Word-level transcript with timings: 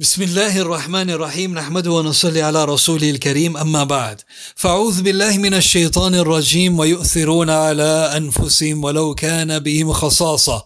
بسم 0.00 0.22
الله 0.22 0.58
الرحمن 0.58 1.10
الرحيم 1.10 1.54
نحمده 1.54 1.90
ونصلي 1.90 2.42
على 2.42 2.64
رسوله 2.64 3.10
الكريم 3.10 3.56
أما 3.56 3.84
بعد 3.84 4.20
فأعوذ 4.54 5.02
بالله 5.02 5.38
من 5.38 5.54
الشيطان 5.54 6.14
الرجيم 6.14 6.78
ويؤثرون 6.78 7.50
على 7.50 8.12
أنفسهم 8.16 8.84
ولو 8.84 9.14
كان 9.14 9.58
بهم 9.58 9.92
خصاصة 9.92 10.64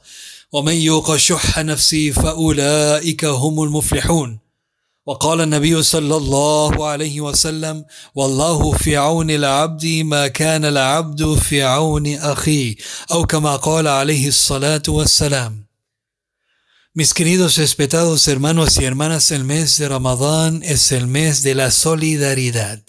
ومن 0.52 0.74
يوق 0.74 1.16
شح 1.16 1.58
نفسه 1.58 2.10
فأولئك 2.10 3.24
هم 3.24 3.62
المفلحون 3.62 4.38
وقال 5.06 5.40
النبي 5.40 5.82
صلى 5.82 6.16
الله 6.16 6.86
عليه 6.86 7.20
وسلم 7.20 7.84
والله 8.14 8.72
في 8.72 8.96
عون 8.96 9.30
العبد 9.30 9.86
ما 9.86 10.28
كان 10.28 10.64
العبد 10.64 11.34
في 11.34 11.62
عون 11.62 12.14
أخيه 12.14 12.76
أو 13.12 13.24
كما 13.26 13.56
قال 13.56 13.88
عليه 13.88 14.28
الصلاة 14.28 14.82
والسلام 14.88 15.71
Mis 16.94 17.14
queridos 17.14 17.56
respetados 17.56 18.28
hermanos 18.28 18.76
y 18.78 18.84
hermanas, 18.84 19.30
el 19.30 19.44
mes 19.44 19.78
de 19.78 19.88
Ramadán 19.88 20.60
es 20.62 20.92
el 20.92 21.06
mes 21.06 21.42
de 21.42 21.54
la 21.54 21.70
solidaridad. 21.70 22.82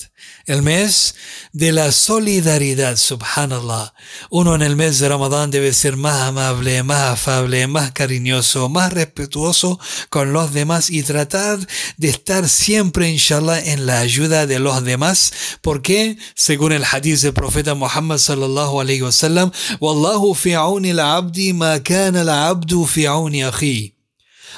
El 0.45 0.61
mes 0.61 1.15
de 1.53 1.71
la 1.71 1.89
solidaridad, 1.93 2.97
subhanallah. 2.97 3.93
Uno 4.29 4.55
en 4.55 4.61
el 4.61 4.75
mes 4.75 4.99
de 4.99 5.07
Ramadán 5.07 5.51
debe 5.51 5.71
ser 5.71 5.95
más 5.95 6.21
amable, 6.21 6.83
más 6.83 7.13
afable, 7.13 7.65
más 7.67 7.93
cariñoso, 7.93 8.67
más 8.67 8.91
respetuoso 8.91 9.79
con 10.09 10.33
los 10.33 10.53
demás 10.53 10.89
y 10.89 11.01
tratar 11.03 11.65
de 11.95 12.09
estar 12.09 12.49
siempre, 12.49 13.09
inshallah, 13.09 13.57
en 13.57 13.85
la 13.85 13.99
ayuda 13.99 14.47
de 14.47 14.59
los 14.59 14.83
demás. 14.83 15.31
Porque, 15.61 16.17
según 16.35 16.73
el 16.73 16.83
hadith 16.83 17.21
del 17.21 17.33
profeta 17.33 17.73
Muhammad 17.73 18.17
sallallahu 18.17 18.81
alayhi 18.81 19.01
wa 19.01 19.13
sallam, 19.13 19.51
Wallahu 19.79 20.35
fi 20.35 20.55
al-abdi 20.55 21.53
ma 21.53 21.79
kana 21.81 22.19
al-abdu 22.19 22.85
fi 22.85 23.05
akhi. 23.05 23.92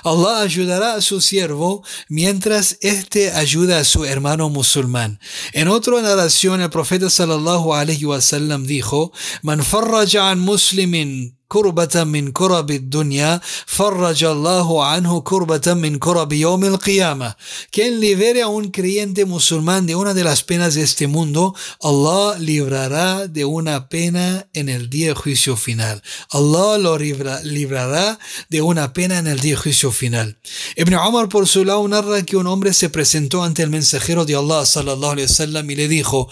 Allah 0.04 0.41
ayudará 0.41 0.95
a 0.95 1.02
su 1.02 1.22
siervo 1.22 1.84
mientras 2.09 2.77
éste 2.81 3.31
ayuda 3.31 3.80
a 3.80 3.84
su 3.84 4.05
hermano 4.05 4.49
musulmán. 4.49 5.20
En 5.54 5.68
otra 5.68 6.02
narración, 6.02 6.62
el 6.62 6.70
profeta 6.70 7.10
sallallahu 7.10 7.74
alaihi 7.74 8.05
wasallam 8.05 8.65
dijo: 8.65 9.12
Man 9.41 9.63
farraja 9.63 10.29
an 10.32 10.40
muslimin 10.40 11.37
كربة 11.51 12.04
من 12.04 12.32
كرب 12.32 12.70
الدنيا 12.70 13.40
فرج 13.66 14.24
الله 14.24 14.84
عنه 14.84 15.20
كربة 15.20 15.74
من 15.74 15.98
كرب 15.98 16.32
يوم 16.32 16.65
القيامة 16.65 17.34
quien 17.73 17.98
libere 17.98 18.43
a 18.43 18.48
un 18.48 18.70
creyente 18.70 19.24
musulmán 19.24 19.84
de 19.87 19.96
una 19.96 20.15
de 20.15 20.23
las 20.23 20.45
penas 20.45 20.74
de 20.76 20.82
este 20.82 21.09
mundo 21.09 21.54
Allah 21.82 22.38
librará 22.38 23.26
de 23.26 23.45
una 23.45 23.88
pena 23.88 24.46
en 24.52 24.68
el 24.68 24.88
día 24.90 25.09
de 25.09 25.15
juicio 25.15 25.56
final 25.56 26.02
Allah 26.30 26.79
lo 26.79 26.96
librará 26.96 28.18
de 28.48 28.62
una 28.62 28.93
pena 28.93 29.18
en 29.18 29.26
el 29.26 29.40
día 29.40 29.54
de 29.56 29.62
juicio 29.65 29.90
final 29.90 30.38
Ibn 30.76 30.95
Umar 30.95 31.29
por 31.29 31.48
su 31.48 31.65
lado 31.65 31.87
narra 31.88 32.23
que 32.23 32.37
un 32.37 32.46
hombre 32.46 32.73
se 32.73 32.90
presentó 32.90 33.43
ante 33.43 33.65
el 33.65 33.70
mensajero 33.70 34.24
de 34.24 34.37
Allah 34.37 34.65
sallallahu 34.65 35.15
alaihi 35.15 35.29
wasallam 35.29 35.68
y 35.68 35.74
le 35.74 35.88
dijo 35.88 36.29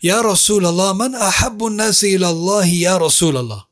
Ya 0.00 0.22
Rasul 0.22 0.64
Allah 0.64 0.94
man 0.94 1.14
ahabbu 1.14 1.68
nasi 1.68 2.12
ila 2.14 2.28
Allah 2.28 2.66
ya 2.66 2.98
Rasul 2.98 3.36
Allah 3.36 3.67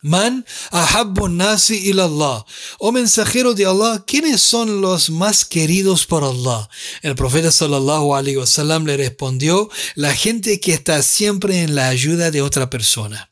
Man 0.00 0.44
ahabbu 0.70 1.28
nasi 1.28 1.76
ilallah. 1.90 2.44
Oh 2.78 2.92
mensajero 2.92 3.54
de 3.54 3.66
Allah, 3.66 4.04
¿quiénes 4.06 4.40
son 4.40 4.80
los 4.80 5.10
más 5.10 5.44
queridos 5.44 6.06
por 6.06 6.22
Allah? 6.22 6.68
El 7.02 7.14
profeta 7.14 7.50
sallallahu 7.50 8.14
alaihi 8.14 8.36
wasallam 8.36 8.86
le 8.86 8.96
respondió, 8.96 9.68
la 9.96 10.14
gente 10.14 10.60
que 10.60 10.72
está 10.72 11.02
siempre 11.02 11.62
en 11.62 11.74
la 11.74 11.88
ayuda 11.88 12.30
de 12.30 12.42
otra 12.42 12.70
persona. 12.70 13.30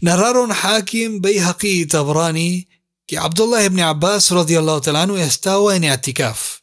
Narraron 0.00 0.50
Hakim, 0.52 1.20
Bayhaqi 1.20 1.86
Tabrani 1.86 2.68
que 3.10 3.18
Abdullah 3.18 3.64
ibn 3.64 3.80
Abbas 3.80 4.30
radiallahu 4.30 4.86
anhu 4.94 5.16
estaba 5.16 5.74
en 5.74 5.90
Atikaf. 5.90 6.60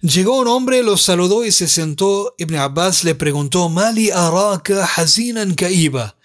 Llegó 0.00 0.38
un 0.38 0.48
hombre, 0.48 0.82
lo 0.82 0.96
saludó 0.96 1.44
y 1.44 1.52
se 1.52 1.68
sentó. 1.68 2.34
Ibn 2.38 2.54
Abbas 2.54 3.04
le 3.04 3.14
preguntó, 3.14 3.68
Mali 3.68 4.10
araka 4.10 4.86
hazinan 4.86 5.54
kaiba. 5.54 6.16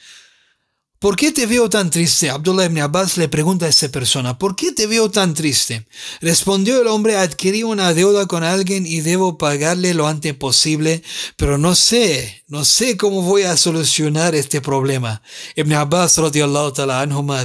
¿Por 1.04 1.18
qué 1.18 1.34
te 1.34 1.46
veo 1.46 1.70
tan 1.70 1.90
triste? 1.90 2.30
Abdullah 2.30 2.64
ibn 2.64 2.80
Abbas 2.80 3.18
le 3.18 3.28
pregunta 3.28 3.66
a 3.66 3.70
esa 3.70 3.90
persona, 3.90 4.38
¿por 4.38 4.56
qué 4.56 4.72
te 4.72 4.88
veo 4.88 5.12
tan 5.12 5.34
triste? 5.34 5.86
Respondió 6.22 6.82
el 6.82 6.88
hombre, 6.88 7.18
adquirí 7.18 7.64
una 7.64 7.94
deuda 7.94 8.26
con 8.26 8.42
alguien 8.42 8.86
y 8.88 9.02
debo 9.02 9.38
pagarle 9.38 9.94
lo 9.94 10.08
antes 10.08 10.34
posible, 10.34 11.04
pero 11.36 11.58
no 11.58 11.76
sé, 11.76 12.46
no 12.48 12.64
sé 12.64 12.96
cómo 12.96 13.22
voy 13.22 13.42
a 13.42 13.58
solucionar 13.58 14.34
este 14.34 14.62
problema. 14.62 15.22
Ibn 15.58 15.74
Abbas 15.74 16.18
radiallahu 16.20 16.72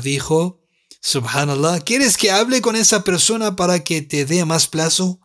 dijo, 0.05 0.61
Subhanallah, 1.01 1.81
¿quieres 1.81 2.17
que 2.17 2.33
hable 2.33 2.61
con 2.61 2.75
esa 2.75 3.05
persona 3.05 3.55
para 3.55 3.85
que 3.85 4.03
te 4.03 4.25
dé 4.25 4.45
más 4.45 4.67
plazo? 4.67 5.21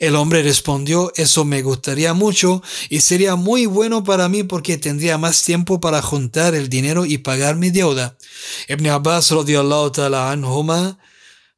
El 0.00 0.16
hombre 0.16 0.42
respondió, 0.42 1.12
eso 1.14 1.44
me 1.44 1.62
gustaría 1.62 2.12
mucho 2.12 2.60
y 2.90 3.00
sería 3.00 3.36
muy 3.36 3.66
bueno 3.66 4.02
para 4.02 4.28
mí 4.28 4.42
porque 4.42 4.78
tendría 4.78 5.18
más 5.18 5.42
tiempo 5.44 5.80
para 5.80 6.02
juntar 6.02 6.54
el 6.56 6.68
dinero 6.68 7.06
y 7.06 7.18
pagar 7.18 7.54
mi 7.54 7.70
deuda. 7.70 8.18
Ibn 8.68 8.86
Abbas 8.88 9.30
radiallahu 9.30 9.92
ta'ala 9.92 10.32
anhuma 10.32 10.98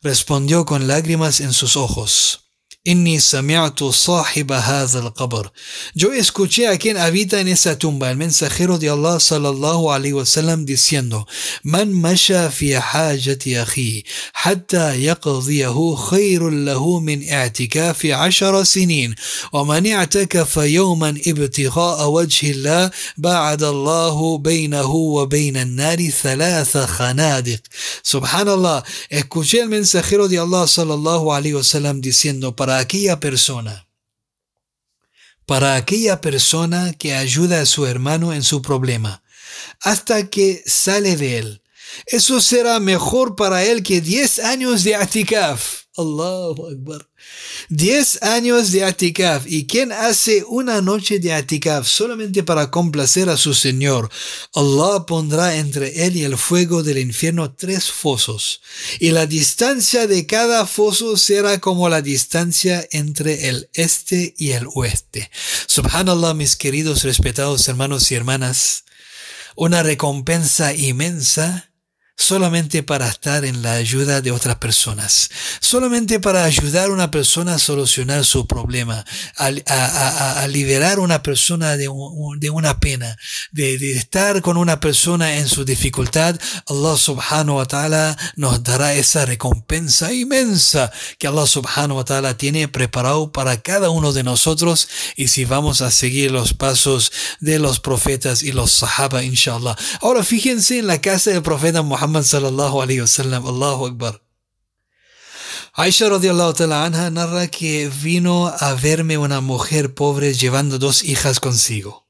respondió 0.02 0.66
con 0.66 0.86
lágrimas 0.86 1.40
en 1.40 1.54
sus 1.54 1.76
ojos. 1.76 2.43
إني 2.86 3.18
سمعت 3.18 3.84
صاحب 3.84 4.52
هذا 4.52 4.98
القبر. 4.98 5.50
جو 5.96 6.12
escuché 6.20 6.60
أكين 6.60 6.96
أبيتا 6.96 7.36
habita 7.36 7.40
en 7.40 7.48
esa 7.48 7.78
tumba 7.78 8.10
El 8.10 8.16
mensajero 8.18 8.78
صلى 9.18 9.48
الله 9.48 9.92
عليه 9.92 10.12
وسلم 10.12 10.66
diciendo 10.66 11.24
من 11.64 11.92
مشى 11.92 12.50
في 12.50 12.80
حاجة 12.80 13.38
أخيه 13.46 14.02
حتى 14.32 15.04
يقضيه 15.04 15.94
خير 15.94 16.50
له 16.50 17.00
من 17.00 17.30
اعتكاف 17.30 18.06
عشر 18.06 18.64
سنين 18.64 19.14
ومن 19.52 19.86
اعتكف 19.86 20.56
يوما 20.56 21.08
ابتغاء 21.26 22.10
وجه 22.10 22.50
الله 22.50 22.90
بعد 23.18 23.62
الله 23.62 24.38
بينه 24.38 24.90
وبين 24.94 25.56
النار 25.56 26.10
ثلاث 26.10 26.76
خنادق 26.76 27.60
سبحان 28.02 28.48
الله 28.48 28.82
Escuché 29.10 29.60
el 29.60 29.68
mensajero 29.68 30.28
de 30.28 30.38
Allah 30.38 30.64
صلى 30.64 30.94
الله 30.94 31.32
عليه 31.32 31.54
وسلم 31.54 32.00
diciendo 32.00 32.54
para 32.56 32.73
aquella 32.78 33.20
persona, 33.20 33.88
para 35.46 35.76
aquella 35.76 36.20
persona 36.20 36.92
que 36.94 37.14
ayuda 37.14 37.60
a 37.60 37.66
su 37.66 37.86
hermano 37.86 38.32
en 38.32 38.42
su 38.42 38.62
problema, 38.62 39.22
hasta 39.80 40.28
que 40.30 40.62
sale 40.66 41.16
de 41.16 41.38
él. 41.38 41.62
Eso 42.06 42.40
será 42.40 42.80
mejor 42.80 43.36
para 43.36 43.64
él 43.64 43.82
que 43.82 44.00
10 44.00 44.40
años 44.40 44.84
de 44.84 44.96
atikaf. 44.96 45.83
Allahu 45.96 46.68
Akbar. 46.72 47.06
10 47.68 48.22
años 48.22 48.72
de 48.72 48.84
atikaf. 48.84 49.46
¿Y 49.46 49.66
quien 49.66 49.92
hace 49.92 50.44
una 50.48 50.80
noche 50.80 51.20
de 51.20 51.32
atikaf 51.32 51.86
solamente 51.86 52.42
para 52.42 52.70
complacer 52.70 53.28
a 53.28 53.36
su 53.36 53.54
Señor? 53.54 54.10
Allah 54.54 55.06
pondrá 55.06 55.56
entre 55.56 56.04
él 56.04 56.16
y 56.16 56.24
el 56.24 56.36
fuego 56.36 56.82
del 56.82 56.98
infierno 56.98 57.52
tres 57.52 57.90
fosos. 57.90 58.60
Y 58.98 59.10
la 59.10 59.26
distancia 59.26 60.08
de 60.08 60.26
cada 60.26 60.66
foso 60.66 61.16
será 61.16 61.60
como 61.60 61.88
la 61.88 62.02
distancia 62.02 62.86
entre 62.90 63.48
el 63.48 63.70
este 63.72 64.34
y 64.36 64.50
el 64.50 64.66
oeste. 64.74 65.30
Subhanallah, 65.68 66.34
mis 66.34 66.56
queridos 66.56 67.04
respetados 67.04 67.68
hermanos 67.68 68.10
y 68.10 68.16
hermanas. 68.16 68.84
Una 69.54 69.84
recompensa 69.84 70.74
inmensa 70.74 71.70
solamente 72.16 72.82
para 72.82 73.08
estar 73.08 73.44
en 73.44 73.62
la 73.62 73.72
ayuda 73.72 74.20
de 74.20 74.30
otras 74.30 74.56
personas, 74.56 75.28
solamente 75.60 76.20
para 76.20 76.44
ayudar 76.44 76.88
a 76.88 76.92
una 76.92 77.10
persona 77.10 77.54
a 77.54 77.58
solucionar 77.58 78.24
su 78.24 78.46
problema, 78.46 79.04
a, 79.36 80.46
liberar 80.48 80.98
a 80.98 81.00
una 81.00 81.22
persona 81.22 81.76
de, 81.76 81.88
una 81.88 82.78
pena, 82.78 83.16
de, 83.50 83.78
de, 83.78 83.92
estar 83.92 84.42
con 84.42 84.56
una 84.56 84.78
persona 84.78 85.36
en 85.38 85.48
su 85.48 85.64
dificultad, 85.64 86.38
Allah 86.68 86.96
subhanahu 86.96 87.56
wa 87.56 87.66
ta'ala 87.66 88.16
nos 88.36 88.62
dará 88.62 88.94
esa 88.94 89.26
recompensa 89.26 90.12
inmensa 90.12 90.92
que 91.18 91.26
Allah 91.26 91.46
subhanahu 91.46 91.96
wa 91.96 92.04
ta'ala 92.04 92.36
tiene 92.36 92.68
preparado 92.68 93.32
para 93.32 93.60
cada 93.60 93.90
uno 93.90 94.12
de 94.12 94.22
nosotros 94.22 94.88
y 95.16 95.28
si 95.28 95.44
vamos 95.44 95.80
a 95.80 95.90
seguir 95.90 96.30
los 96.30 96.54
pasos 96.54 97.10
de 97.40 97.58
los 97.58 97.80
profetas 97.80 98.42
y 98.44 98.52
los 98.52 98.70
sahaba, 98.70 99.24
inshallah. 99.24 99.76
Ahora 100.00 100.22
fíjense 100.22 100.78
en 100.78 100.86
la 100.86 101.00
casa 101.00 101.30
del 101.30 101.42
profeta 101.42 101.82
Muhammad 101.82 102.03
Muhammad 102.04 102.24
sallallahu 102.24 102.82
alayhi 102.82 103.00
wasallam, 103.00 103.46
Allahu 103.46 103.86
Akbar. 103.86 104.20
Aisha 105.74 106.10
radiallahu 106.10 106.52
ta'ala 106.52 106.84
anha 106.84 107.10
narra 107.10 107.46
que 107.48 107.88
vino 107.88 108.46
a 108.46 108.74
verme 108.74 109.16
una 109.16 109.40
mujer 109.40 109.94
pobre 109.94 110.34
llevando 110.34 110.78
dos 110.78 111.02
hijas 111.02 111.40
consigo. 111.40 112.06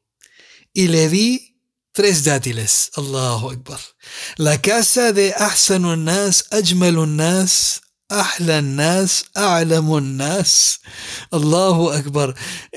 Y 0.72 0.88
le 0.88 1.08
di 1.08 1.60
tres 1.92 2.24
dátiles. 2.24 2.90
Allahu 2.96 3.52
Akbar. 3.52 3.78
La 4.36 4.60
casa 4.60 5.12
de 5.12 5.32
Ahsanun 5.38 6.04
Nas, 6.04 6.46
Ajmalun 6.50 7.14
Nas, 7.14 7.82
Ahlan 8.14 8.76
Nas, 8.76 9.24
A'lamun 9.34 10.16
Nas. 10.16 10.80
Allahu 11.32 11.90
Akbar. 11.90 12.34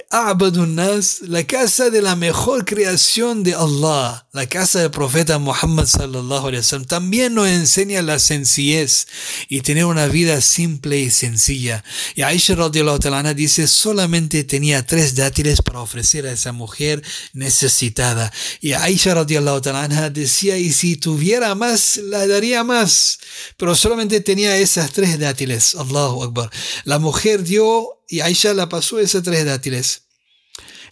A'badun 0.10 0.74
Nas, 0.74 1.22
la 1.22 1.44
casa 1.44 1.92
de 1.92 2.02
la 2.02 2.16
mejor 2.16 2.66
creación 2.66 3.44
de 3.44 3.54
Allah, 3.54 4.26
la 4.34 4.48
casa 4.48 4.80
del 4.80 4.90
profeta 4.90 5.38
Muhammad 5.38 5.86
sallallahu 5.86 6.48
alaihi 6.48 6.64
wasallam, 6.64 6.88
también 6.88 7.36
nos 7.36 7.48
enseña 7.48 8.02
la 8.02 8.18
sencillez 8.18 9.08
y 9.48 9.62
tener 9.62 9.86
una 9.86 10.08
vida 10.08 10.42
simple 10.42 11.00
y 11.00 11.12
sencilla. 11.12 11.84
Y 12.16 12.24
Aisha 12.24 12.56
radiallahu 12.56 12.98
ta'ala 12.98 13.34
dice, 13.36 13.68
solamente 13.68 14.44
tenía 14.44 14.86
tres 14.88 15.14
dátiles 15.14 15.62
para 15.62 15.82
ofrecer 15.82 16.26
a 16.26 16.32
esa 16.32 16.52
mujer 16.52 17.04
necesitada. 17.34 18.32
Y 18.60 18.74
Aisha 18.74 19.14
radiallahu 19.14 19.62
ta'ala 19.62 20.10
decía, 20.10 20.58
y 20.58 20.72
si 20.72 20.96
tuviera 20.96 21.54
más, 21.54 21.98
la 21.98 22.26
daría 22.26 22.64
más. 22.64 23.20
Pero 23.58 23.76
solamente 23.76 24.20
tenía 24.22 24.58
esas 24.58 24.92
tres 24.92 25.20
dátiles. 25.20 25.27
Allahu 25.76 26.24
Akbar. 26.24 26.50
La 26.84 27.00
mujer 27.00 27.44
dio, 27.44 28.04
y 28.08 28.22
Aisha 28.22 28.54
la 28.54 28.70
pasó 28.70 29.00
esas 29.00 29.24
tres 29.24 29.46
dátiles. 29.46 30.04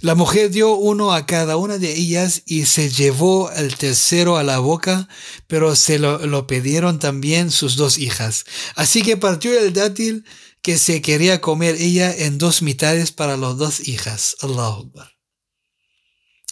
La 0.01 0.13
mujer 0.13 0.51
dio 0.51 0.75
uno 0.75 1.13
a 1.13 1.25
cada 1.25 1.57
una 1.57 1.77
de 1.77 1.93
ellas 1.93 2.43
y 2.45 2.65
se 2.65 2.89
llevó 2.89 3.49
el 3.51 3.75
tercero 3.77 4.37
a 4.37 4.43
la 4.43 4.59
boca, 4.59 5.07
pero 5.47 5.75
se 5.75 5.99
lo, 5.99 6.25
lo 6.25 6.47
pidieron 6.47 6.99
también 6.99 7.49
sus 7.49 7.75
dos 7.75 7.97
hijas. 7.97 8.43
Así 8.75 9.01
que 9.01 9.17
partió 9.17 9.57
el 9.57 9.73
dátil 9.73 10.25
que 10.61 10.77
se 10.77 11.01
quería 11.01 11.41
comer 11.41 11.75
ella 11.75 12.13
en 12.13 12.37
dos 12.37 12.61
mitades 12.61 13.11
para 13.11 13.37
las 13.37 13.57
dos 13.57 13.87
hijas. 13.87 14.35
Allahu 14.41 14.87
Akbar. 14.87 15.14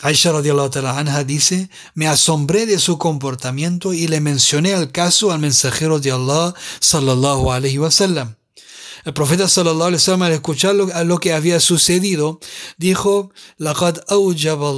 Aisha 0.01 0.31
anha 0.31 1.23
dice, 1.23 1.69
me 1.93 2.07
asombré 2.07 2.65
de 2.65 2.79
su 2.79 2.97
comportamiento 2.97 3.93
y 3.93 4.07
le 4.07 4.19
mencioné 4.19 4.71
el 4.71 4.91
caso 4.91 5.31
al 5.31 5.39
mensajero 5.39 5.99
de 5.99 6.11
Allah 6.11 6.53
sallallahu 6.79 7.51
alaihi 7.51 7.77
wasallam. 7.77 8.35
El 9.05 9.13
profeta 9.13 9.49
sallallahu 9.49 9.87
alaihi 9.87 9.95
wasallam 9.95 10.21
al 10.23 10.31
escuchar 10.31 10.75
lo, 10.75 11.19
que 11.19 11.33
había 11.33 11.59
sucedido 11.59 12.39
dijo, 12.77 13.31
"Laqad 13.57 13.99
awjaba 14.07 14.71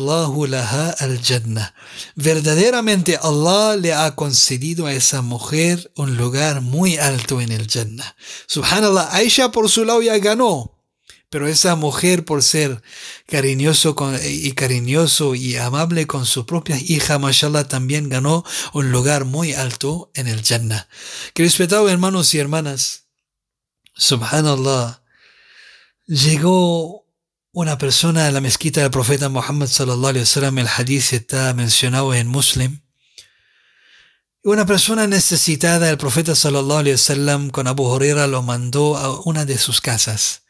laha 0.47 0.95
al-jannah." 0.99 1.73
Verdaderamente 2.15 3.17
Allah 3.21 3.75
le 3.75 3.93
ha 3.93 4.15
concedido 4.15 4.87
a 4.87 4.93
esa 4.93 5.21
mujer 5.21 5.91
un 5.95 6.17
lugar 6.17 6.61
muy 6.61 6.97
alto 6.97 7.39
en 7.39 7.51
el 7.51 7.67
Jannah. 7.67 8.15
Subhanallah, 8.47 9.13
Aisha 9.13 9.51
por 9.51 9.69
su 9.69 9.85
lado 9.85 10.01
ya 10.01 10.17
ganó. 10.17 10.74
Pero 11.35 11.49
esa 11.49 11.75
mujer, 11.75 12.23
por 12.23 12.41
ser 12.41 12.81
cariñoso 13.27 13.93
y 14.23 14.53
cariñoso 14.53 15.35
y 15.35 15.57
amable 15.57 16.07
con 16.07 16.25
su 16.25 16.45
propia 16.45 16.79
hija, 16.79 17.19
mashallah, 17.19 17.67
también 17.67 18.07
ganó 18.07 18.45
un 18.71 18.93
lugar 18.93 19.25
muy 19.25 19.51
alto 19.51 20.09
en 20.13 20.29
el 20.29 20.41
Jannah. 20.41 20.87
Que 21.33 21.43
respetados 21.43 21.91
hermanos 21.91 22.33
y 22.33 22.39
hermanas, 22.39 23.07
subhanallah, 23.95 25.03
llegó 26.05 27.05
una 27.51 27.77
persona 27.77 28.27
a 28.27 28.31
la 28.31 28.39
mezquita 28.39 28.79
del 28.79 28.91
profeta 28.91 29.27
Muhammad 29.27 29.67
sallallahu 29.67 30.11
alaihi 30.11 30.23
wasallam, 30.23 30.57
el 30.59 30.69
hadith 30.69 31.11
está 31.11 31.53
mencionado 31.53 32.13
en 32.13 32.27
Muslim. 32.27 32.79
Una 34.41 34.65
persona 34.65 35.05
necesitada, 35.05 35.89
el 35.89 35.97
profeta 35.97 36.33
sallallahu 36.33 36.79
alaihi 36.79 36.95
wasallam 36.95 37.49
con 37.49 37.67
Abu 37.67 37.93
Huraira 37.93 38.25
lo 38.25 38.41
mandó 38.41 38.95
a 38.95 39.19
una 39.23 39.43
de 39.43 39.57
sus 39.57 39.81
casas 39.81 40.44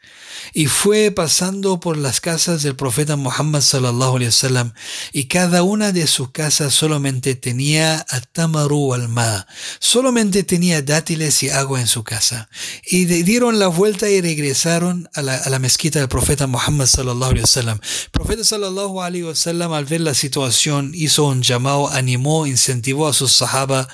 y 0.52 0.66
fue 0.66 1.10
pasando 1.10 1.80
por 1.80 1.96
las 1.96 2.20
casas 2.20 2.62
del 2.62 2.76
profeta 2.76 3.16
Muhammad 3.16 3.60
sallallahu 3.60 4.16
alaihi 4.16 4.28
wasallam 4.28 4.72
y 5.12 5.24
cada 5.24 5.62
una 5.62 5.92
de 5.92 6.06
sus 6.06 6.30
casas 6.30 6.74
solamente 6.74 7.34
tenía 7.34 8.04
atamaru 8.08 8.94
al 8.94 9.08
ma, 9.08 9.46
solamente 9.78 10.42
tenía 10.42 10.82
dátiles 10.82 11.42
y 11.42 11.50
agua 11.50 11.80
en 11.80 11.86
su 11.86 12.04
casa 12.04 12.48
y 12.84 13.04
dieron 13.04 13.58
la 13.58 13.68
vuelta 13.68 14.08
y 14.08 14.20
regresaron 14.20 15.08
a 15.14 15.22
la, 15.22 15.58
mezquita 15.58 16.00
del 16.00 16.08
profeta 16.08 16.46
Muhammad 16.46 16.86
sallallahu 16.86 17.30
alaihi 17.30 17.42
wasallam. 17.42 17.78
El 18.04 18.10
profeta 18.10 18.44
sallallahu 18.44 19.00
alaihi 19.02 19.24
wasallam 19.24 19.72
al 19.72 19.84
ver 19.86 20.02
la 20.02 20.14
situación 20.14 20.92
hizo 20.94 21.24
un 21.24 21.42
llamado, 21.42 21.88
animó, 21.88 22.46
incentivó 22.46 23.08
a 23.08 23.12
sus 23.12 23.32
sahaba 23.32 23.88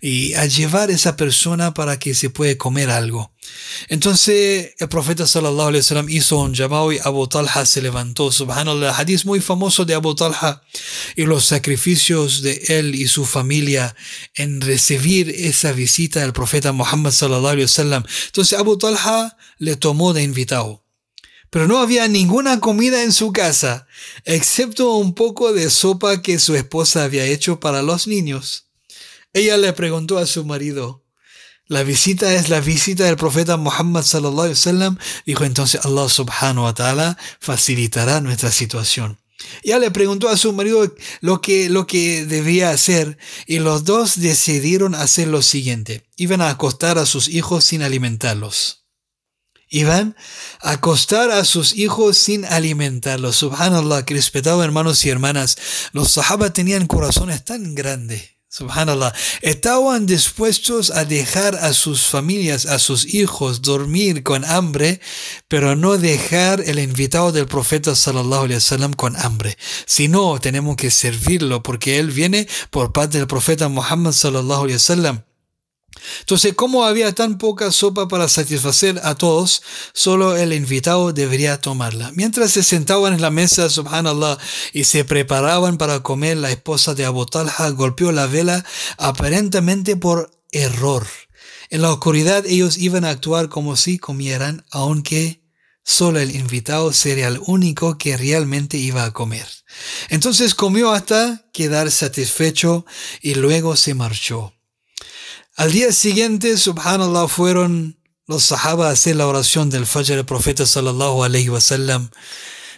y 0.00 0.34
a 0.34 0.46
llevar 0.46 0.90
esa 0.90 1.16
persona 1.16 1.74
para 1.74 1.98
que 1.98 2.14
se 2.14 2.30
pueda 2.30 2.56
comer 2.56 2.90
algo. 2.90 3.32
Entonces 3.88 4.74
el 4.78 4.88
profeta 4.88 5.26
sallallahu 5.26 5.68
alaihi 5.68 5.82
wasallam 5.82 6.08
hizo 6.08 6.38
un 6.38 6.54
llamado 6.54 6.92
y 6.92 6.98
Abu 7.02 7.26
Talha 7.26 7.64
se 7.66 7.80
levantó. 7.80 8.30
Subhanallah, 8.30 8.96
hadith 8.96 9.24
muy 9.24 9.40
famoso 9.40 9.84
de 9.84 9.94
Abu 9.94 10.14
Talha 10.14 10.62
y 11.16 11.24
los 11.24 11.44
sacrificios 11.44 12.42
de 12.42 12.62
él 12.68 12.94
y 12.94 13.08
su 13.08 13.24
familia 13.24 13.94
en 14.34 14.60
recibir 14.60 15.30
esa 15.30 15.72
visita 15.72 16.20
del 16.20 16.32
profeta 16.32 16.72
Muhammad 16.72 17.12
sallallahu 17.12 17.48
alaihi 17.48 17.64
wasallam. 17.64 18.04
Entonces 18.26 18.58
Abu 18.58 18.76
Talha 18.76 19.36
le 19.58 19.76
tomó 19.76 20.12
de 20.12 20.22
invitado. 20.22 20.84
Pero 21.50 21.66
no 21.66 21.78
había 21.78 22.06
ninguna 22.08 22.60
comida 22.60 23.02
en 23.02 23.12
su 23.12 23.32
casa, 23.32 23.86
excepto 24.26 24.96
un 24.96 25.14
poco 25.14 25.54
de 25.54 25.70
sopa 25.70 26.20
que 26.20 26.38
su 26.38 26.54
esposa 26.54 27.04
había 27.04 27.24
hecho 27.24 27.58
para 27.58 27.80
los 27.80 28.06
niños. 28.06 28.67
Ella 29.32 29.56
le 29.56 29.72
preguntó 29.72 30.18
a 30.18 30.26
su 30.26 30.44
marido, 30.44 31.04
la 31.68 31.82
visita 31.82 32.34
es 32.34 32.48
la 32.48 32.60
visita 32.60 33.04
del 33.04 33.16
profeta 33.16 33.58
Muhammad 33.58 34.02
sallallahu 34.02 34.40
alaihi 34.40 34.54
wasallam. 34.54 34.98
Dijo 35.26 35.44
entonces 35.44 35.84
Allah 35.84 36.08
subhanahu 36.08 36.64
wa 36.64 36.72
ta'ala 36.72 37.18
facilitará 37.40 38.22
nuestra 38.22 38.50
situación. 38.50 39.18
Ella 39.62 39.78
le 39.78 39.90
preguntó 39.90 40.30
a 40.30 40.38
su 40.38 40.54
marido 40.54 40.90
lo 41.20 41.42
que, 41.42 41.68
lo 41.68 41.86
que 41.86 42.24
debía 42.24 42.70
hacer 42.70 43.18
y 43.46 43.58
los 43.58 43.84
dos 43.84 44.18
decidieron 44.18 44.94
hacer 44.94 45.28
lo 45.28 45.42
siguiente. 45.42 46.06
Iban 46.16 46.40
a 46.40 46.48
acostar 46.48 46.96
a 46.96 47.04
sus 47.04 47.28
hijos 47.28 47.64
sin 47.64 47.82
alimentarlos. 47.82 48.86
Iban 49.68 50.16
a 50.62 50.70
acostar 50.70 51.30
a 51.30 51.44
sus 51.44 51.76
hijos 51.76 52.16
sin 52.16 52.46
alimentarlos. 52.46 53.36
Subhanallah, 53.36 54.06
que 54.06 54.14
respetados 54.14 54.64
hermanos 54.64 55.04
y 55.04 55.10
hermanas, 55.10 55.58
los 55.92 56.12
sahaba 56.12 56.54
tenían 56.54 56.86
corazones 56.86 57.44
tan 57.44 57.74
grandes 57.74 58.37
Subhanallah, 58.58 59.14
estaban 59.42 60.06
dispuestos 60.06 60.90
a 60.90 61.04
dejar 61.04 61.54
a 61.54 61.72
sus 61.72 62.06
familias, 62.06 62.66
a 62.66 62.80
sus 62.80 63.14
hijos 63.14 63.62
dormir 63.62 64.24
con 64.24 64.44
hambre, 64.44 65.00
pero 65.46 65.76
no 65.76 65.96
dejar 65.96 66.60
el 66.66 66.80
invitado 66.80 67.30
del 67.30 67.46
profeta 67.46 67.94
sallallahu 67.94 68.46
alaihi 68.46 68.56
wasallam 68.56 68.94
con 68.94 69.14
hambre. 69.14 69.56
Si 69.86 70.08
no, 70.08 70.40
tenemos 70.40 70.74
que 70.74 70.90
servirlo 70.90 71.62
porque 71.62 72.00
él 72.00 72.10
viene 72.10 72.48
por 72.70 72.92
parte 72.92 73.18
del 73.18 73.28
profeta 73.28 73.68
Muhammad 73.68 74.10
sallallahu 74.10 74.64
alaihi 74.64 74.74
wasallam. 74.74 75.22
Entonces, 76.20 76.54
como 76.54 76.84
había 76.84 77.14
tan 77.14 77.38
poca 77.38 77.70
sopa 77.72 78.08
para 78.08 78.28
satisfacer 78.28 79.00
a 79.04 79.14
todos, 79.14 79.62
solo 79.92 80.36
el 80.36 80.52
invitado 80.52 81.12
debería 81.12 81.60
tomarla. 81.60 82.12
Mientras 82.14 82.52
se 82.52 82.62
sentaban 82.62 83.14
en 83.14 83.20
la 83.20 83.30
mesa, 83.30 83.68
subhanallah, 83.68 84.38
y 84.72 84.84
se 84.84 85.04
preparaban 85.04 85.78
para 85.78 86.02
comer, 86.02 86.36
la 86.36 86.50
esposa 86.50 86.94
de 86.94 87.04
Abu 87.04 87.26
Talha 87.26 87.70
golpeó 87.70 88.12
la 88.12 88.26
vela 88.26 88.64
aparentemente 88.96 89.96
por 89.96 90.30
error. 90.52 91.06
En 91.70 91.82
la 91.82 91.92
oscuridad 91.92 92.46
ellos 92.46 92.78
iban 92.78 93.04
a 93.04 93.10
actuar 93.10 93.48
como 93.48 93.76
si 93.76 93.98
comieran, 93.98 94.64
aunque 94.70 95.42
solo 95.84 96.18
el 96.18 96.34
invitado 96.34 96.92
sería 96.92 97.28
el 97.28 97.40
único 97.46 97.98
que 97.98 98.16
realmente 98.16 98.78
iba 98.78 99.04
a 99.04 99.12
comer. 99.12 99.46
Entonces 100.08 100.54
comió 100.54 100.92
hasta 100.92 101.46
quedar 101.52 101.90
satisfecho 101.90 102.86
y 103.20 103.34
luego 103.34 103.76
se 103.76 103.94
marchó. 103.94 104.57
Al 105.58 105.72
día 105.72 105.90
siguiente, 105.90 106.56
subhanallah, 106.56 107.26
fueron 107.26 107.98
los 108.28 108.44
sahaba 108.44 108.86
a 108.86 108.92
hacer 108.92 109.16
la 109.16 109.26
oración 109.26 109.70
del 109.70 109.86
Fajr 109.86 110.14
del 110.14 110.24
profeta 110.24 110.64
sallallahu 110.64 111.24
alayhi 111.24 111.48
wa 111.48 111.60
sallam. 111.60 112.10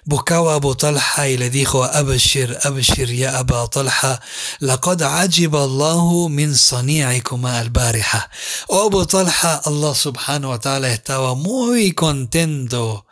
Buscaba 0.04 0.54
Abu 0.54 0.74
Talha 0.74 1.28
y 1.28 1.36
le 1.36 1.50
dijo 1.50 1.84
a 1.84 1.88
Abshir, 1.98 2.56
Abshir 2.64 3.14
ya 3.14 3.38
Abu 3.38 3.68
Talha, 3.68 4.20
laqad 4.60 5.02
ajiba 5.02 5.62
Allahu 5.62 6.30
min 6.30 6.54
sani'ikuma 6.54 7.58
al-bariha. 7.58 8.30
Oh 8.68 8.86
Abu 8.86 9.04
Talha, 9.04 9.60
Allah 9.64 9.94
subhanahu 9.94 10.50
wa 10.50 10.58
ta'ala 10.58 10.88
estaba 10.88 11.34
muy 11.34 11.92
contento 11.92 13.04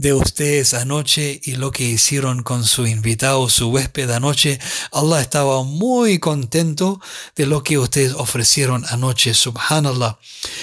de 0.00 0.14
ustedes 0.14 0.72
anoche 0.72 1.42
y 1.44 1.56
lo 1.56 1.70
que 1.72 1.84
hicieron 1.84 2.42
con 2.42 2.64
su 2.64 2.86
invitado, 2.86 3.50
su 3.50 3.68
huésped 3.68 4.10
anoche. 4.10 4.58
Allah 4.92 5.20
estaba 5.20 5.62
muy 5.62 6.18
contento 6.18 7.02
de 7.36 7.44
lo 7.44 7.62
que 7.62 7.76
ustedes 7.76 8.14
ofrecieron 8.14 8.86
anoche, 8.88 9.34
subhanallah. 9.34 10.18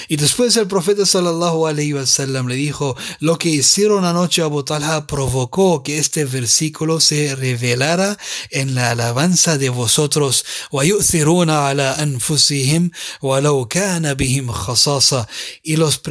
Y 0.07 0.15
después 0.15 0.57
el 0.57 0.65
profeta 0.65 1.05
sallallahu 1.05 1.67
alayhi 1.67 1.93
wa 1.93 2.07
sallam 2.07 2.47
le 2.47 2.55
dijo, 2.55 2.97
lo 3.19 3.37
que 3.37 3.49
hicieron 3.49 4.05
anoche 4.05 4.41
Abu 4.41 4.63
Talha 4.63 5.05
provocó 5.05 5.66
que 5.83 5.97
este 5.99 6.25
versículo 6.25 6.99
se 6.99 7.35
revelara 7.35 8.17
en 8.49 8.75
la 8.75 8.91
alabanza 8.91 9.57
de 9.57 9.69
vosotros. 9.69 10.45
Y 15.63 15.75
los, 15.75 16.01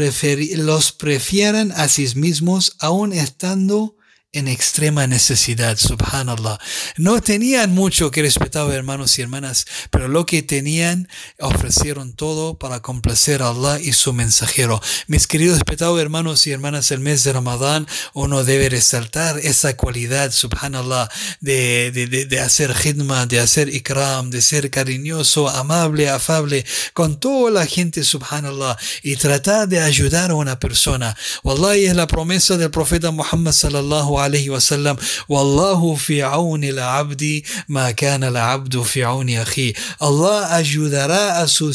los 0.56 0.92
prefieren 0.92 1.72
a 1.72 1.88
sí 1.88 2.06
mismos 2.14 2.76
aún 2.78 3.12
estando 3.12 3.95
en 4.36 4.48
extrema 4.48 5.06
necesidad, 5.06 5.78
subhanallah. 5.78 6.58
No 6.98 7.22
tenían 7.22 7.74
mucho 7.74 8.10
que 8.10 8.20
respetar, 8.22 8.70
hermanos 8.70 9.18
y 9.18 9.22
hermanas, 9.22 9.66
pero 9.90 10.08
lo 10.08 10.26
que 10.26 10.42
tenían 10.42 11.08
ofrecieron 11.40 12.12
todo 12.12 12.58
para 12.58 12.80
complacer 12.80 13.42
a 13.42 13.48
Allah 13.48 13.80
y 13.80 13.92
su 13.92 14.12
mensajero. 14.12 14.80
Mis 15.06 15.26
queridos 15.26 15.56
respetados 15.56 15.98
hermanos 16.00 16.46
y 16.46 16.52
hermanas, 16.52 16.90
el 16.90 17.00
mes 17.00 17.24
de 17.24 17.32
Ramadán 17.32 17.86
uno 18.12 18.44
debe 18.44 18.68
resaltar 18.68 19.38
esa 19.38 19.74
cualidad, 19.76 20.30
subhanallah, 20.32 21.08
de, 21.40 21.90
de, 21.92 22.26
de, 22.26 22.40
hacer 22.40 22.74
khidma, 22.74 23.24
de 23.26 23.40
hacer 23.40 23.68
ikram, 23.68 24.30
de 24.30 24.42
ser 24.42 24.70
cariñoso, 24.70 25.48
amable, 25.48 26.10
afable 26.10 26.64
con 26.92 27.18
toda 27.18 27.50
la 27.50 27.66
gente, 27.66 28.04
subhanallah, 28.04 28.76
y 29.02 29.16
tratar 29.16 29.66
de 29.66 29.80
ayudar 29.80 30.30
a 30.30 30.34
una 30.34 30.58
persona. 30.58 31.16
Wallahi 31.42 31.86
es 31.86 31.96
la 31.96 32.06
promesa 32.06 32.58
del 32.58 32.70
profeta 32.70 33.10
Muhammad 33.10 33.52
sallallahu 33.52 34.25
عليه 34.26 34.50
وسلم. 34.50 34.96
والله 35.28 35.94
في 35.94 36.22
عون 36.22 36.64
العبد 36.64 37.42
ما 37.68 37.90
كان 37.90 38.24
العبد 38.24 38.82
في 38.82 39.04
عون 39.04 39.30
أخيه. 39.30 39.72
الله 40.02 40.38
ayudará 40.58 41.40
a 41.42 41.46
su 41.46 41.72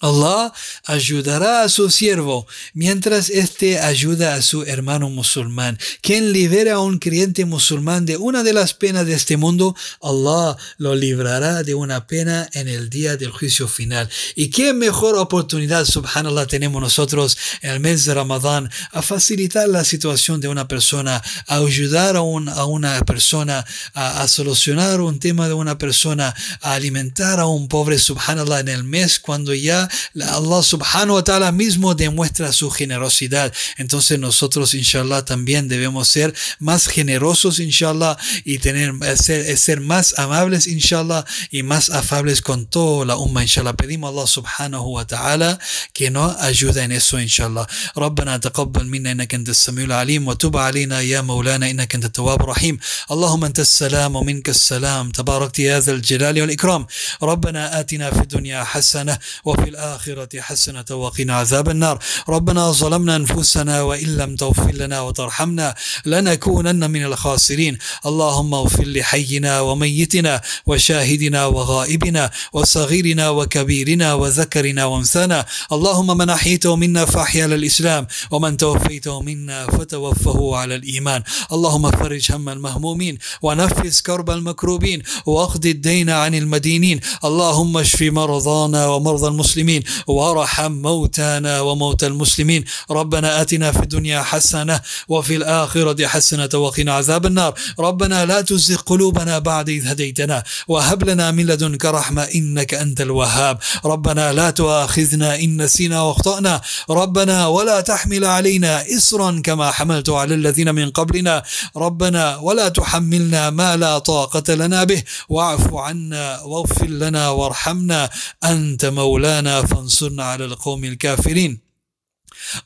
Allah 0.00 0.52
ayudará 0.86 1.62
a 1.62 1.68
su 1.68 1.90
siervo 1.90 2.46
mientras 2.72 3.28
éste 3.28 3.78
ayuda 3.78 4.34
a 4.34 4.42
su 4.42 4.62
hermano 4.62 5.10
musulmán. 5.10 5.78
Quien 6.00 6.32
libera 6.32 6.74
a 6.74 6.80
un 6.80 6.98
creyente 6.98 7.44
musulmán 7.44 8.06
de 8.06 8.16
una 8.16 8.42
de 8.42 8.54
las 8.54 8.72
penas 8.72 9.06
de 9.06 9.12
este 9.14 9.36
mundo, 9.36 9.76
Allah 10.00 10.56
lo 10.78 10.94
librará 10.94 11.62
de 11.62 11.74
una 11.74 12.06
pena 12.06 12.48
en 12.54 12.68
el 12.68 12.88
día 12.88 13.16
del 13.16 13.30
juicio 13.30 13.68
final. 13.68 14.08
Y 14.34 14.48
qué 14.48 14.72
mejor 14.72 15.16
oportunidad, 15.16 15.84
subhanallah, 15.84 16.46
tenemos 16.46 16.80
nosotros 16.80 17.36
en 17.60 17.70
el 17.70 17.80
mes 17.80 18.06
de 18.06 18.14
Ramadán 18.14 18.70
a 18.92 19.02
facilitar 19.02 19.68
la 19.68 19.84
situación 19.84 20.40
de 20.40 20.48
una 20.48 20.66
persona, 20.66 21.22
a 21.46 21.56
ayudar 21.56 22.16
a, 22.16 22.20
a 22.20 22.64
una 22.64 23.04
persona, 23.04 23.66
a, 23.92 24.22
a 24.22 24.28
solucionar 24.28 25.02
un 25.02 25.18
tema 25.18 25.46
de 25.48 25.54
una 25.54 25.76
persona, 25.76 26.34
a 26.62 26.72
alimentar 26.72 27.38
a 27.38 27.46
un 27.46 27.68
pobre, 27.68 27.98
subhanallah, 27.98 28.60
en 28.60 28.68
el 28.68 28.84
mes 28.84 29.20
cuando 29.20 29.52
ya 29.52 29.89
Allah 29.89 30.63
subhanahu 30.63 31.15
wa 31.15 31.23
ta'ala 31.23 31.51
mismo 31.51 31.95
demuestra 31.95 32.51
su 32.51 32.69
generosidad. 32.69 33.53
Entonces 33.77 34.19
nosotros, 34.19 34.73
inshallah, 34.73 35.25
también 35.25 35.67
debemos 35.67 36.07
ser 36.07 36.33
más 36.59 36.87
generosos, 36.87 37.59
inshallah, 37.59 38.17
y 38.43 38.59
tener, 38.59 38.93
ser, 39.17 39.57
ser 39.57 39.81
más 39.81 40.17
amables, 40.19 40.67
inshallah, 40.67 41.25
y 41.51 41.63
más 41.63 41.89
afables 41.89 42.41
con 42.41 42.65
toda 42.65 43.05
la 43.05 43.15
umma, 43.17 43.41
inshallah. 43.41 43.73
Pedimos 43.73 44.09
a 44.09 44.11
Allah 44.11 44.27
subhanahu 44.27 44.87
wa 44.95 45.05
ta'ala 45.05 45.59
que 45.93 46.09
nos 46.11 46.35
ayude 46.41 46.83
en 46.83 46.91
eso, 46.91 47.19
inshallah. 47.19 47.67
ربنا 47.97 48.37
تقبل 48.37 48.87
منا 48.87 49.11
انك 49.11 49.33
انت 49.33 49.49
السميع 49.49 49.85
العليم 49.85 50.27
وتب 50.27 50.57
علينا 50.57 51.01
يا 51.01 51.21
مولانا 51.21 51.69
انك 51.69 51.95
انت 51.95 52.05
التواب 52.05 52.41
الرحيم 52.41 52.79
اللهم 53.11 53.45
انت 53.45 53.59
السلام 53.59 54.15
ومنك 54.15 54.49
السلام 54.49 55.11
تباركت 55.11 55.59
يا 55.59 55.79
ذا 55.79 55.91
الجلال 55.91 56.41
والاكرام 56.41 56.85
ربنا 57.23 57.79
اتنا 57.79 58.11
في 58.11 58.21
الدنيا 58.21 58.63
حسنه 58.63 59.17
وفي 59.45 59.69
الآخرة 59.80 60.40
حسنة 60.40 60.84
وقنا 60.90 61.34
عذاب 61.34 61.68
النار. 61.68 61.98
ربنا 62.28 62.72
ظلمنا 62.72 63.16
أنفسنا 63.16 63.82
وإن 63.82 64.16
لم 64.16 64.36
تغفر 64.36 64.72
لنا 64.72 65.00
وترحمنا 65.00 65.74
لنكونن 66.06 66.90
من 66.90 67.04
الخاسرين. 67.04 67.78
اللهم 68.06 68.54
اغفر 68.54 68.84
لحينا 68.84 69.60
وميتنا 69.60 70.40
وشاهدنا 70.66 71.46
وغائبنا 71.46 72.30
وصغيرنا 72.52 73.30
وكبيرنا 73.30 74.14
وذكرنا 74.14 74.84
وانثانا. 74.84 75.46
اللهم 75.72 76.16
من 76.16 76.30
أحيته 76.30 76.76
منا 76.76 77.04
فأحيا 77.04 77.44
على 77.44 77.54
الإسلام 77.54 78.06
ومن 78.30 78.56
توفيته 78.56 79.22
منا 79.22 79.66
فتوفه 79.66 80.56
على 80.56 80.74
الإيمان. 80.74 81.22
اللهم 81.52 81.90
فرج 81.90 82.32
هم 82.32 82.48
المهمومين 82.48 83.18
ونفس 83.42 84.00
كرب 84.00 84.30
المكروبين 84.30 85.02
واقض 85.26 85.66
الدين 85.66 86.10
عن 86.10 86.34
المدينين. 86.34 87.00
اللهم 87.24 87.76
اشف 87.76 88.02
مرضانا 88.02 88.86
ومرضى 88.86 89.28
المسلمين 89.28 89.69
المسلمين 89.70 89.82
وارحم 90.06 90.72
موتانا 90.72 91.60
وموتى 91.60 92.06
المسلمين. 92.06 92.64
ربنا 92.90 93.40
آتنا 93.40 93.72
في 93.72 93.82
الدنيا 93.82 94.22
حسنة 94.22 94.80
وفي 95.08 95.36
الآخرة 95.36 96.06
حسنة 96.06 96.48
وقنا 96.54 96.92
عذاب 96.94 97.26
النار. 97.26 97.54
ربنا 97.78 98.24
لا 98.26 98.40
تزغ 98.40 98.76
قلوبنا 98.76 99.38
بعد 99.38 99.68
إذ 99.68 99.86
هديتنا 99.86 100.42
وهب 100.68 101.04
لنا 101.04 101.30
من 101.30 101.46
لدنك 101.46 101.84
رحمة 101.84 102.22
إنك 102.22 102.74
أنت 102.74 103.00
الوهاب. 103.00 103.58
ربنا 103.84 104.32
لا 104.32 104.50
تؤاخذنا 104.50 105.34
إن 105.34 105.62
نسينا 105.62 106.02
وأخطأنا. 106.02 106.60
ربنا 106.90 107.46
ولا 107.46 107.80
تحمل 107.80 108.24
علينا 108.24 108.84
إصرا 108.96 109.40
كما 109.44 109.70
حملت 109.70 110.08
على 110.10 110.34
الذين 110.34 110.74
من 110.74 110.90
قبلنا. 110.90 111.42
ربنا 111.76 112.36
ولا 112.36 112.68
تحملنا 112.68 113.50
ما 113.50 113.76
لا 113.76 113.98
طاقة 113.98 114.54
لنا 114.54 114.84
به. 114.84 115.02
واعف 115.28 115.74
عنا 115.74 116.40
واغفر 116.40 116.86
لنا 116.86 117.28
وارحمنا. 117.28 118.10
أنت 118.44 118.84
مولانا 118.84 119.49
فانصرنا 119.70 120.24
على 120.24 120.44
القوم 120.44 120.84
الكافرين. 120.84 121.69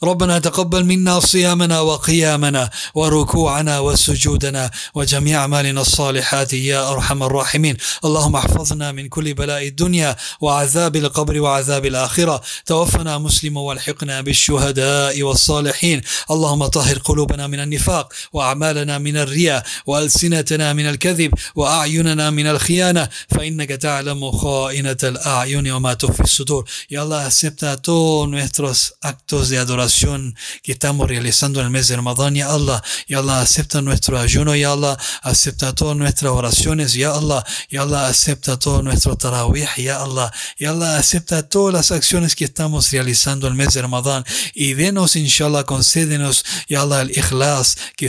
ربنا 0.02 0.38
تقبل 0.38 0.84
منا 0.84 1.20
صيامنا 1.20 1.80
وقيامنا 1.80 2.70
وركوعنا 2.94 3.78
وسجودنا 3.78 4.70
وجميع 4.94 5.40
أعمالنا 5.40 5.80
الصالحات 5.80 6.52
يا 6.52 6.90
أرحم 6.92 7.22
الراحمين. 7.22 7.76
اللهم 8.04 8.36
احفظنا 8.36 8.92
من 8.92 9.08
كل 9.08 9.34
بلاء 9.34 9.66
الدنيا 9.66 10.16
وعذاب 10.40 10.96
القبر 10.96 11.40
وعذاب 11.40 11.86
الآخرة. 11.86 12.42
توفنا 12.66 13.18
مسلم 13.18 13.56
والحقنا 13.56 14.20
بالشهداء 14.20 15.22
والصالحين. 15.22 16.00
اللهم 16.30 16.66
طهر 16.66 16.98
قلوبنا 16.98 17.46
من 17.46 17.60
النفاق 17.60 18.12
وأعمالنا 18.32 18.98
من 18.98 19.16
الرياء 19.16 19.66
وألسنتنا 19.86 20.72
من 20.72 20.86
الكذب 20.88 21.34
وأعيننا 21.54 22.30
من 22.30 22.46
الخيانة. 22.46 23.08
فإنك 23.28 23.68
تعلم 23.68 24.30
خائنة 24.30 24.96
الأعين 25.02 25.70
وما 25.70 25.94
تخفي 25.94 26.20
الصدور. 26.20 26.64
يا 26.90 27.02
الله 27.02 27.28
acepta 27.28 27.76
todos 27.76 28.28
nuestros 28.28 28.94
actos 29.02 29.48
de 29.48 29.58
adoración 29.64 30.34
que 30.62 30.72
estamos 30.72 31.08
realizando 31.08 31.60
en 31.60 31.66
el 31.66 31.70
mes 31.70 31.88
de 31.88 31.96
Ramadán, 31.96 32.34
ya 32.34 32.50
Allah, 32.50 32.82
ya 33.08 33.18
Allah, 33.18 33.40
acepta 33.40 33.82
nuestro 33.82 34.18
ayuno, 34.18 34.54
ya 34.54 34.72
Allah, 34.72 34.96
acepta 35.22 35.74
todas 35.74 35.96
nuestras 35.96 36.32
oraciones, 36.32 36.94
ya 36.94 37.12
Allah, 37.12 37.44
ya 37.68 37.82
Allah, 37.82 38.08
acepta 38.08 38.58
todo 38.58 38.82
nuestro 38.82 39.16
tarawih, 39.16 39.68
ya 39.76 40.02
Allah, 40.02 40.32
ya 40.58 40.70
Allah, 40.70 40.98
acepta 40.98 41.48
todas 41.48 41.74
las 41.74 41.90
acciones 41.90 42.34
que 42.34 42.44
estamos 42.44 42.90
realizando 42.92 43.46
en 43.46 43.52
el 43.52 43.56
mes 43.56 43.74
de 43.74 43.82
Ramadán. 43.82 44.24
Y 44.54 44.74
denos, 44.74 45.16
inshallah, 45.16 45.64
concédenos, 45.64 46.44
ya 46.68 46.82
Allah, 46.82 47.02
el 47.02 47.10
ikhlas, 47.10 47.76
que 47.96 48.08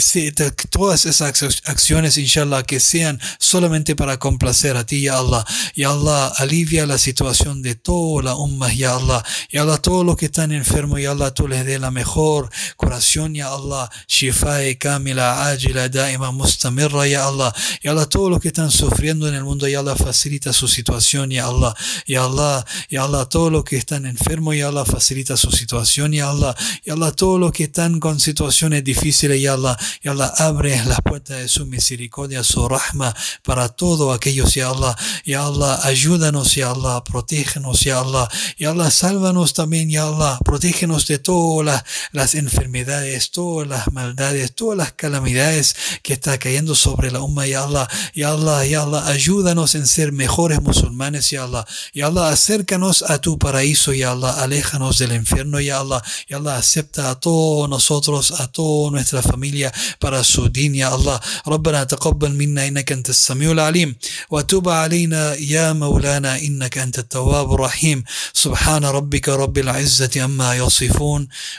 todas 0.69 1.05
esas 1.05 1.43
acciones, 1.65 2.17
inshallah, 2.17 2.63
que 2.63 2.79
sean 2.79 3.19
solamente 3.39 3.95
para 3.95 4.17
complacer 4.17 4.77
a 4.77 4.85
ti, 4.85 5.01
ya 5.01 5.17
Allah, 5.17 5.45
ya 5.75 5.91
Allah, 5.91 6.27
alivia 6.37 6.85
la 6.85 6.97
situación 6.97 7.61
de 7.61 7.75
toda 7.75 8.23
la 8.23 8.35
umma, 8.35 8.71
ya 8.73 8.95
Allah, 8.95 9.23
ya 9.51 9.61
Allah, 9.63 9.77
todos 9.77 10.05
los 10.05 10.17
que 10.17 10.25
están 10.25 10.51
enfermos, 10.51 10.99
ya 11.01 11.11
Allah, 11.11 11.33
tú 11.45 11.49
les 11.49 11.63
dé 11.63 11.77
la 11.77 11.91
mejor 11.91 12.49
curación, 12.75 13.35
ya 13.35 13.53
Allah, 13.53 13.87
shifa 14.07 14.57
kamila, 14.79 15.51
ajila, 15.51 15.89
daima, 15.89 16.31
mustamirra, 16.31 17.05
ya 17.07 17.27
Allah, 17.27 17.53
ya 17.83 17.91
Allah, 17.91 18.07
todos 18.07 18.31
los 18.31 18.39
que 18.39 18.47
están 18.47 18.71
sufriendo 18.71 19.27
en 19.27 19.35
el 19.35 19.43
mundo, 19.43 19.67
ya 19.67 19.79
Allah, 19.79 19.95
facilita 19.95 20.53
su 20.53 20.67
situación, 20.67 21.29
ya 21.29 21.45
Allah, 21.45 21.75
ya 22.07 22.23
Allah, 22.23 22.65
ya 22.89 23.03
Allah, 23.03 23.25
todos 23.25 23.51
los 23.51 23.63
que 23.63 23.77
están 23.77 24.07
enfermos, 24.07 24.55
ya 24.55 24.69
Allah, 24.69 24.85
facilita 24.85 25.37
su 25.37 25.51
situación, 25.51 26.13
ya 26.13 26.31
Allah, 26.31 26.55
ya 26.83 26.93
Allah, 26.93 27.11
todos 27.11 27.39
los 27.39 27.51
que 27.51 27.65
están 27.65 27.99
con 27.99 28.19
situaciones 28.19 28.83
difíciles, 28.83 29.39
ya 29.39 29.53
Allah, 29.53 29.77
ya 30.01 30.11
Allah, 30.11 30.33
abre 30.39 30.83
las 30.85 30.99
puertas 31.01 31.37
de 31.37 31.47
su 31.47 31.67
misericordia, 31.67 32.43
su 32.43 32.67
rahma 32.67 33.15
para 33.43 33.69
todos 33.69 34.15
aquellos, 34.15 34.55
ya 34.55 34.69
Allah, 34.69 34.95
ya 35.23 35.45
Allah, 35.45 35.79
ayúdanos, 35.83 36.55
ya 36.55 36.71
Allah, 36.71 37.03
protégenos, 37.03 37.81
ya 37.81 37.99
Allah, 37.99 38.27
ya 38.57 38.71
Allah, 38.71 38.89
sálvanos 38.89 39.53
también, 39.53 39.91
ya 39.91 40.07
Allah, 40.07 40.39
protégenos 40.43 41.05
de 41.05 41.19
todas 41.34 41.84
las, 42.12 42.34
enfermedades, 42.34 43.30
todas 43.30 43.68
las 43.68 43.92
maldades, 43.92 44.54
todas 44.54 44.76
las 44.78 44.92
calamidades 44.92 45.74
que 46.02 46.12
está 46.12 46.38
cayendo 46.38 46.74
sobre 46.74 47.10
la 47.10 47.20
umma, 47.20 47.46
ya 47.46 47.64
Allah, 47.64 47.88
ya 48.14 48.32
Allah, 48.32 48.64
ya 48.64 48.82
Allah, 48.82 49.06
ayúdanos 49.08 49.74
en 49.74 49.86
ser 49.86 50.12
mejores 50.12 50.62
musulmanes, 50.62 51.30
ya 51.30 51.44
Allah, 51.44 51.66
ya 51.92 52.06
Allah, 52.06 52.30
acércanos 52.30 53.02
a 53.02 53.20
tu 53.20 53.38
paraíso, 53.38 53.92
ya 53.92 54.12
Allah, 54.12 54.42
aléjanos 54.42 54.98
del 54.98 55.12
infierno, 55.12 55.60
ya 55.60 55.80
Allah, 55.80 56.02
ya 56.28 56.36
Allah, 56.36 56.56
acepta 56.56 57.10
a 57.10 57.20
todos 57.20 57.68
nosotros, 57.68 58.40
a 58.40 58.46
toda 58.48 58.90
nuestra 58.90 59.22
familia 59.22 59.72
para 59.98 60.22
su 60.24 60.48
din, 60.48 60.74
ya 60.74 60.88
Allah, 60.88 61.20
ربنا 61.46 61.84
تقبل 61.84 62.32
منا 62.32 62.68
إنك 62.68 62.92
أنت 62.92 63.10
السميع 63.10 63.50
العليم 63.52 63.96
وتب 64.30 64.68
علينا 64.68 65.34
يا 65.34 65.72
مولانا 65.72 66.38
إنك 66.38 66.78
أنت 66.78 66.98
التواب 66.98 67.54
الرحيم 67.54 68.04
سبحان 68.32 68.84
ربك 68.84 69.28
رب 69.28 69.58
العزة 69.58 70.24
أما 70.24 70.54
يصفون 70.54 71.13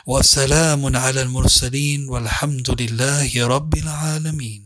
وسلام 0.07 0.97
على 0.97 1.23
المرسلين 1.23 2.09
والحمد 2.09 2.69
لله 2.81 3.47
رب 3.47 3.73
العالمين. 3.75 4.66